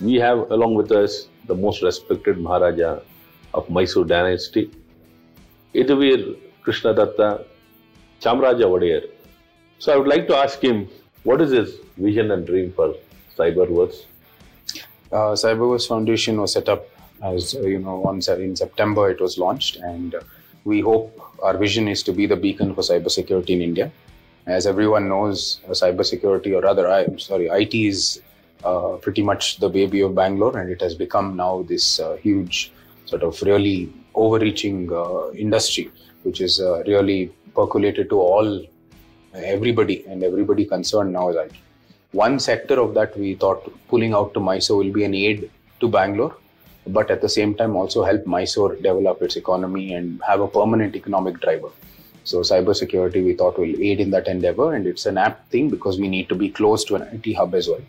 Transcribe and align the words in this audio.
We 0.00 0.14
have 0.16 0.50
along 0.50 0.74
with 0.74 0.92
us 0.92 1.28
the 1.46 1.54
most 1.54 1.82
respected 1.82 2.38
Maharaja 2.38 3.00
of 3.54 3.68
Mysore 3.68 4.04
dynasty, 4.04 4.70
Yaduveer 5.74 6.36
Krishnadatta 6.64 7.44
Chamaraja 8.20 8.66
Wadiyar. 8.74 9.02
So 9.78 9.92
I 9.92 9.96
would 9.96 10.08
like 10.08 10.26
to 10.28 10.36
ask 10.36 10.60
him, 10.60 10.88
what 11.24 11.40
is 11.40 11.50
his 11.50 11.76
vision 11.96 12.30
and 12.30 12.46
dream 12.46 12.72
for 12.72 12.94
Cyberverse? 13.36 14.04
uh, 15.12 15.32
Cyberverse 15.34 15.88
Foundation 15.88 16.40
was 16.40 16.52
set 16.52 16.68
up 16.68 16.86
as 17.22 17.54
uh, 17.54 17.60
you 17.62 17.78
know 17.78 17.96
once 17.96 18.28
in 18.28 18.54
September 18.56 19.10
it 19.10 19.20
was 19.20 19.38
launched, 19.38 19.76
and 19.76 20.14
we 20.64 20.80
hope 20.80 21.20
our 21.42 21.56
vision 21.56 21.88
is 21.88 22.02
to 22.02 22.12
be 22.12 22.26
the 22.26 22.36
beacon 22.36 22.74
for 22.74 22.82
cybersecurity 22.82 23.50
in 23.50 23.62
India. 23.62 23.90
As 24.48 24.66
everyone 24.66 25.08
knows, 25.08 25.60
uh, 25.66 25.72
cybersecurity, 25.72 26.52
or 26.56 26.60
rather, 26.62 26.88
I, 26.88 27.02
am 27.02 27.18
sorry, 27.18 27.46
IT 27.48 27.74
is 27.74 28.22
uh, 28.64 28.96
pretty 29.02 29.22
much 29.22 29.58
the 29.58 29.68
baby 29.68 30.00
of 30.00 30.14
Bangalore, 30.14 30.58
and 30.58 30.70
it 30.70 30.80
has 30.80 30.94
become 30.94 31.36
now 31.36 31.62
this 31.68 32.00
uh, 32.00 32.16
huge 32.16 32.72
sort 33.04 33.22
of 33.22 33.40
really 33.42 33.92
overreaching 34.14 34.90
uh, 34.92 35.30
industry, 35.32 35.90
which 36.22 36.40
is 36.40 36.60
uh, 36.60 36.82
really 36.84 37.30
percolated 37.54 38.08
to 38.08 38.20
all 38.20 38.66
everybody 39.34 40.04
and 40.06 40.24
everybody 40.24 40.64
concerned 40.64 41.12
now 41.12 41.28
is 41.28 41.36
IT 41.36 41.52
one 42.12 42.38
sector 42.40 42.80
of 42.80 42.94
that 42.94 43.16
we 43.18 43.34
thought 43.34 43.70
pulling 43.88 44.14
out 44.14 44.32
to 44.32 44.40
Mysore 44.40 44.78
will 44.78 44.92
be 44.92 45.04
an 45.04 45.14
aid 45.14 45.50
to 45.80 45.88
Bangalore, 45.88 46.34
but 46.86 47.10
at 47.10 47.20
the 47.20 47.28
same 47.28 47.54
time 47.54 47.76
also 47.76 48.02
help 48.02 48.26
Mysore 48.26 48.76
develop 48.76 49.20
its 49.20 49.36
economy 49.36 49.92
and 49.92 50.22
have 50.26 50.40
a 50.40 50.48
permanent 50.48 50.96
economic 50.96 51.38
driver. 51.40 51.68
So 52.28 52.40
cybersecurity 52.40 53.24
we 53.24 53.32
thought 53.32 53.58
will 53.58 53.74
aid 53.80 54.00
in 54.00 54.10
that 54.10 54.28
endeavor, 54.28 54.74
and 54.74 54.86
it's 54.86 55.06
an 55.06 55.16
apt 55.16 55.50
thing 55.50 55.70
because 55.70 55.98
we 55.98 56.08
need 56.08 56.28
to 56.28 56.34
be 56.34 56.50
close 56.50 56.84
to 56.84 56.96
an 56.96 57.02
IT 57.14 57.32
hub 57.34 57.54
as 57.54 57.68
well. 57.68 57.80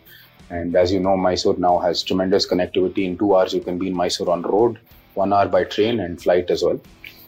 And 0.48 0.74
as 0.74 0.90
you 0.90 0.98
know, 0.98 1.14
Mysore 1.14 1.58
now 1.58 1.78
has 1.78 2.02
tremendous 2.02 2.46
connectivity. 2.48 3.04
In 3.04 3.18
two 3.18 3.36
hours, 3.36 3.52
you 3.52 3.60
can 3.60 3.76
be 3.78 3.88
in 3.88 3.94
Mysore 3.94 4.30
on 4.30 4.40
road, 4.40 4.78
one 5.12 5.34
hour 5.34 5.46
by 5.46 5.64
train 5.64 6.00
and 6.00 6.22
flight 6.22 6.50
as 6.50 6.62
well. 6.62 6.80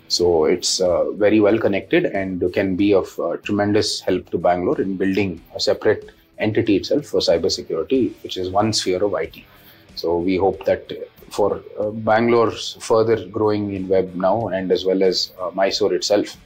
So 0.09 0.47
it's 0.47 0.81
uh, 0.81 1.11
very 1.11 1.41
well 1.41 1.59
connected 1.59 2.07
and 2.07 2.43
can 2.55 2.77
be 2.77 2.95
of 2.95 3.21
uh, 3.21 3.37
tremendous 3.49 4.01
help 4.01 4.31
to 4.31 4.39
Bangalore 4.39 4.81
in 4.81 4.97
building 4.97 5.43
a 5.55 5.61
separate 5.61 6.11
entity 6.39 6.77
itself 6.77 7.05
for 7.05 7.21
cybersecurity, 7.21 8.15
which 8.23 8.39
is 8.39 8.49
one 8.49 8.73
sphere 8.73 9.05
of 9.05 9.13
IT. 9.21 9.37
So 9.97 10.17
we 10.17 10.39
hope 10.39 10.65
that 10.65 10.91
for 11.29 11.63
uh, 11.79 11.91
Bangalore's 11.91 12.79
further 12.81 13.27
growing 13.27 13.75
in 13.75 13.87
web 13.87 14.15
now 14.15 14.49
and 14.49 14.73
as 14.73 14.87
well 14.87 15.03
as 15.03 15.33
uh, 15.39 15.51
Mysore 15.51 15.93
itself, 15.93 16.39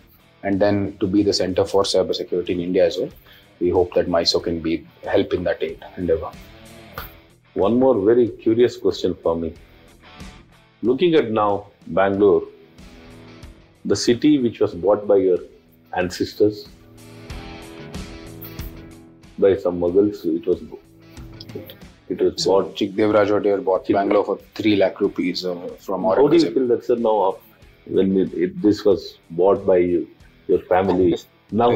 and 0.47 0.61
then 0.65 0.97
to 1.01 1.07
be 1.15 1.23
the 1.29 1.33
center 1.33 1.65
for 1.65 1.83
cybersecurity 1.83 2.51
in 2.57 2.61
India 2.61 2.87
as 2.87 2.97
well, 2.99 3.11
we 3.61 3.71
hope 3.77 3.95
that 3.95 4.09
Mysore 4.09 4.43
can 4.43 4.61
be 4.61 4.75
help 5.15 5.33
in 5.35 5.43
that 5.45 5.63
endeavor. 5.97 6.31
One 7.55 7.79
more 7.81 7.95
very 8.09 8.29
curious 8.29 8.77
question 8.77 9.17
for 9.23 9.35
me. 9.35 9.55
Looking 10.83 11.15
at 11.15 11.31
now 11.31 11.69
Bangalore, 11.89 12.43
the 13.85 13.97
city 13.97 14.39
which 14.39 14.61
was 14.61 14.75
bought 14.75 15.07
by 15.09 15.17
your 15.17 15.39
ancestors, 15.97 16.69
by 19.39 19.57
some 19.57 19.81
Mughals, 19.81 20.25
it 20.25 20.47
was 20.47 20.63
it 22.09 22.21
was 22.21 22.43
So 22.43 22.51
bought. 22.51 22.77
Chikdevraj 22.77 23.33
Wadiyar 23.37 23.65
bought 23.65 23.89
Bangalore 23.89 24.25
for 24.25 24.39
3 24.55 24.77
lakh 24.77 25.01
rupees 25.01 25.45
uh, 25.45 25.57
from 25.81 26.05
How 26.05 26.29
do 26.29 26.37
you 26.37 26.53
feel 26.53 26.69
that 26.69 26.85
sir 26.85 26.97
now 26.97 27.39
when 27.87 28.17
it, 28.17 28.35
it, 28.35 28.63
this 28.63 28.85
was 28.85 29.19
bought 29.31 29.67
by 29.67 29.79
you, 29.79 30.09
your 30.49 30.61
family 30.71 31.09
ನಾವು 31.61 31.75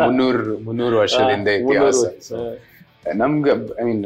ಮುನ್ನೂರು 0.00 0.52
ಮುನ್ನೂರು 0.66 0.96
ವರ್ಷದಿಂದ 1.02 1.48
ಇತಿಹಾಸ. 1.60 2.02
ನಮ್ಗೆ 3.16 3.52
I 3.80 3.84
mean 3.84 4.02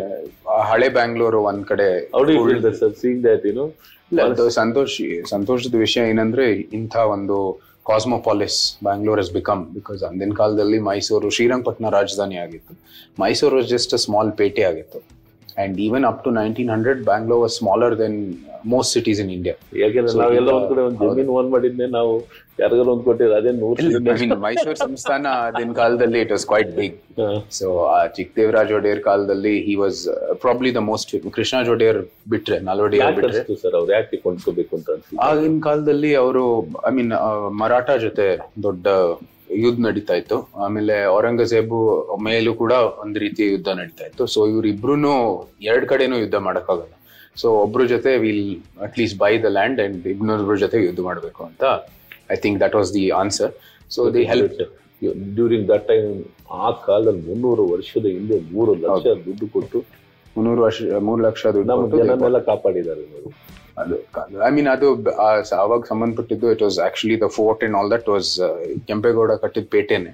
ಹಳೆ 0.70 0.88
ಬ್ಯಾಂಗ್ಳೂರು 0.88 1.40
ಒಂದ್ 1.42 1.64
ಕಡೆ 1.66 1.86
How 2.14 2.22
do 2.24 2.32
you 2.32 2.42
feel 2.48 2.60
that 2.60 2.76
sir? 2.76 2.90
Seeing 2.94 3.20
that 3.22 3.42
you 3.44 3.54
know? 3.58 3.68
ಇಲ್ಲ, 4.12 4.22
ಅದು 4.28 4.50
ಸಂತೋಷ್ 4.50 4.96
ಸಂತೋಷದ 5.30 5.74
ವಿಷಯ 5.76 6.02
ಏನಂದ್ರೆ 6.08 6.46
ಇಂಥ 6.72 6.96
ಒಂದು 7.14 7.36
cosmopolis 7.86 8.58
Bangalore 8.84 9.20
is 9.20 9.32
become 9.32 9.62
because 9.74 10.02
ಅಂದಿನ 10.02 10.34
ಕಾಲದಲ್ಲಿ 10.34 10.78
ಮೈಸೂರು 10.88 11.30
ಶ್ರೀರಂಗಪಟ್ಟಣ 11.30 11.88
ರಾಜಧಾನಿ 11.90 12.36
ಆಗಿತ್ತು. 12.36 12.74
ಮೈಸೂರು 13.18 13.62
ಜಸ್ಟ್ 13.72 13.94
ಅ 13.94 14.00
ಸ್ಮಾಲ್ 14.04 14.32
ಪೇಟೆ 14.32 14.62
ಆಗಿತ್ತು. 14.62 14.98
And 15.56 15.76
even 15.80 16.06
up 16.08 16.22
to 16.24 16.32
nineteen 16.36 16.70
hundred 16.70 17.02
Bangalore 17.04 17.42
was 17.42 17.56
smaller 17.58 17.94
than 17.98 18.18
most 18.72 18.92
cities 18.94 19.20
in 19.22 19.30
India 19.32 19.54
ಯಾಕೆಂದ್ರೆ 19.78 20.14
ನಾವೆಲ್ಲ 20.20 20.48
ಈಗ- 20.48 20.56
ಒಂದ್ 20.56 20.68
ಕಡೆ 20.70 20.82
ಒಂದು 20.82 20.98
ಜಮೀನು 21.06 21.32
ಓನ್ 21.34 21.48
ಮಾಡಿದ್ನೆ 21.50 21.86
ನಾವು 21.94 22.12
ಯಾರಿಗಾರ 22.58 22.88
ಒಂದ್ 22.92 23.02
ಕೊಟ್ಟಿದ್ರೆ 23.04 23.36
ಅದೇ 23.38 23.52
ನೂರು 23.54 24.36
ಮೈಸೂರು 24.44 24.76
ಸಂಸ್ಥಾನ 24.82 25.26
ಅದಿನ 25.46 25.72
ಕಾಲದಲ್ಲಿ 25.78 26.18
it 26.20 26.32
was 26.32 26.46
quite 26.46 26.70
big 26.76 26.96
so 27.52 27.66
ಆ 27.88 27.98
ಚಿಕ್ಕದೇವರಾಜ್ 28.16 28.72
ಒಡೆಯರ್ 28.72 29.00
ಕಾಲದಲ್ಲಿ 29.02 29.54
he 29.66 29.74
was 29.76 30.00
probably 30.42 30.72
the 30.74 30.82
most 30.86 31.12
Krishna 31.32 31.62
Wodeyar 31.72 32.00
ಬಿಟ್ರೆ 32.28 32.58
ನಾಲ್ವಡಿಯರ್ 32.62 33.14
ಬಿಟ್ರೆ. 33.18 33.42
ಸರ್ 33.62 33.74
ಅವ್ರು? 33.74 33.90
ಯಾಕೆ 33.92 34.18
ಕೊಂಡ್ಕೋಬೇಕು 34.24 34.72
ಅಂತ 34.78 34.90
ಆಗಿನ 35.26 35.58
ಕಾಲದಲ್ಲಿ 35.60 36.12
ಅವರು 36.16 36.44
ಐ 36.88 36.94
ಮೀನ್ 36.94 37.12
ಮರಾಠ 37.60 37.90
ಜೊತೆ 38.02 38.26
ದೊಡ್ಡ 38.62 38.86
ಯುದ್ಧ 39.64 39.80
ನಡೀತಾ 39.86 40.14
ಇತ್ತು. 40.14 40.36
ಆಮೇಲೆ 40.64 40.94
ಔರಂಗಜೇಬು 41.16 41.78
ಮೇಲೂ 42.28 42.54
ಕೂಡ 42.54 42.72
ಒಂದ್ 43.02 43.18
ರೀತಿ 43.18 43.44
ಯುದ್ಧ 43.44 43.68
ನಡೀತಾ 43.80 44.04
ಇತ್ತು. 44.06 44.26
ಸೊ 44.34 44.40
ಇವ್ರಿಬ್ರು 44.48 44.96
ಎರಡ್ 45.70 45.86
ಕಡೆನೂ 45.88 46.16
ಯುದ್ಧ 46.16 46.34
ಮಾಡಕ್ಕಾಗಲ್ಲ. 46.48 46.92
ಸೊ 47.40 47.48
ಒಬ್ರ 47.64 47.82
ಜೊತೆ 47.94 48.10
will 48.18 48.46
at 48.84 48.98
least 49.00 49.18
by 49.18 49.32
the 49.44 49.50
land 49.58 49.80
and 49.84 50.06
ಇನ್ನೊಬ್ರ 50.06 50.56
ಜೊತೆ 50.64 50.78
ಯುದ್ಧ 50.86 51.00
ಮಾಡಬೇಕು 51.00 51.44
ಅಂತ 51.44 51.64
I 52.34 52.36
think 52.44 52.60
that 52.64 52.74
was 52.74 52.94
the 52.94 53.04
answer 53.20 53.52
so 53.90 54.10
the 54.16 54.24
help 54.24 54.60
during 55.36 55.66
that 55.72 55.86
time 55.88 56.10
ಆ 56.50 56.70
ಕಾಲದಲ್ಲಿ 56.86 57.22
ಮುನ್ನೂರು 57.28 57.64
ವರ್ಷದ 57.68 58.06
ಹಿಂದೆ 58.16 58.38
ಮೂರು 58.54 58.74
ಲಕ್ಷ 58.74 59.06
ದುಡ್ಡು 59.26 59.46
ಕೊಟ್ಟು 59.54 59.80
ಮುನ್ನೂರು 60.36 60.60
ವರ್ಷ 60.66 60.82
ಮೂರು 61.08 61.20
ಲಕ್ಷ 61.26 61.46
ದುಡ್ಡು 61.56 62.40
ಕಾಪಾಡಿದ್ದಾರೆ 62.50 63.04
ಅದು 63.82 63.96
ಐ 64.46 64.50
ಮೀನ್ 64.56 64.68
ಅದು 64.74 64.88
ಆ 65.24 65.28
ಅವಾಗ 65.64 65.82
ಸಂಬಂಧಪಟ್ಟಿದ್ದು 65.92 66.46
it 66.54 66.62
was 66.66 66.78
actually 66.88 67.16
the 67.22 67.28
fort 67.36 67.62
and 67.66 67.76
all 67.78 67.90
that 67.94 68.08
was 68.14 68.30
Kempegowda 68.90 69.32
ಕಟ್ಟಿದ 69.44 69.68
ಪೇಟೆನೆ. 69.76 70.12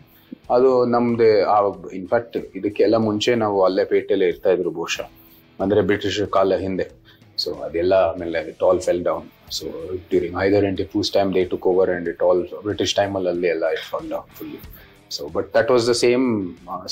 ಅದು 0.56 0.70
ನಮ್ದೆ 0.94 1.30
ನಮ್ದು 1.54 1.88
ಇನ್ಫ್ಯಾಕ್ಟ್ 1.98 2.36
ಇದಕ್ಕೆಲ್ಲ 2.58 2.96
ಮುಂಚೆ 3.08 3.32
ನಾವು 3.44 3.58
ಅಲ್ಲೇ 3.66 3.84
ಪೇಟೆಲೆ 3.92 4.26
ಇರ್ತಾ 4.32 4.50
ಇದ್ರು 4.56 4.70
ಬಹುಶಃ. 4.78 5.08
ಅಂದ್ರೆ 5.58 5.80
ಬ್ರಿಟಿಷ್ 5.90 6.20
ಕಾಲ 6.36 6.56
ಹಿಂದೆ. 6.64 6.86
ಸೊ 7.42 7.50
ಅದೆಲ್ಲ 7.66 7.94
ಆಮೇಲೆ 8.10 8.40
it 8.52 8.62
all 8.68 8.80
fell 8.86 9.02
down 9.08 9.26
so 9.56 9.66
during 10.10 10.36
Hyder 10.46 10.64
and 10.68 10.80
Tipu's 10.94 11.10
time 11.16 11.28
they 11.36 11.42
took 11.52 11.66
over 11.72 11.90
and 11.96 12.08
it 12.12 12.22
all 12.28 12.40
British 12.66 12.94
ಟೈಮಲ್ಲಿ 13.00 13.30
ಅಲ್ಲಿ 13.34 13.48
ಎಲ್ಲ 13.54 13.66
it 13.76 13.86
fall 13.90 14.08
down 14.14 14.28
fully 14.38 14.58
so 15.11 15.23
but 15.35 15.49
that 15.57 15.69
was 15.73 15.85
the 15.91 15.95
same 16.05 16.25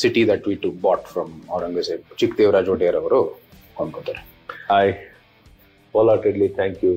city 0.04 0.24
that 0.32 0.46
we 0.50 0.56
to 0.66 0.72
bot 0.86 1.06
from 1.14 1.32
Aurangzeb 1.58 2.04
ಚಿಕ್ಕದೇವರಾಜ್ 2.22 2.70
Wadiyar 2.76 3.00
ಅವರು 3.02 3.22
ಕೊಂಡ್ಕೋತಾರೆ 3.80 4.22
I 4.82 4.86
wholeheartedly 5.94 6.50
thank 6.59 6.76
you 6.86 6.94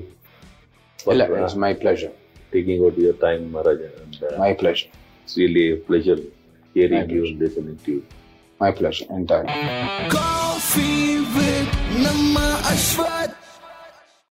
for 0.98 1.12
ಇಲ್ಲ 1.14 1.22
uh, 1.26 1.38
it's 1.38 1.56
my 1.64 1.72
pleasure 1.84 2.12
taking 2.52 2.84
out 2.86 2.96
your 2.98 3.16
time, 3.16 3.42
Maharaja. 3.54 3.88
And, 4.02 4.16
uh, 4.24 4.34
my 4.42 4.50
pleasure 4.60 4.90
it's 5.22 5.36
really 5.36 5.64
a 5.70 5.78
pleasure 5.88 6.18
hearing 6.76 6.98
My 6.98 7.06
you 7.06 7.22
pleasure. 7.22 7.28
and 7.28 7.40
listening 7.40 7.78
to 7.84 7.90
you. 7.92 8.02
My 8.60 8.70
pleasure, 8.72 9.06
entirely. 9.10 9.54
Coffee 10.10 11.00
with 11.36 11.70
Namma 12.04 12.48
Ashwath. 12.72 13.32